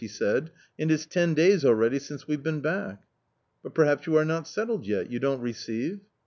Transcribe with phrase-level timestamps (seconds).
[0.03, 0.49] "he said,"
[0.79, 3.03] and it's ten days already since we've been back.""
[3.61, 5.99] But perhaps you are not settled yet— you don't receive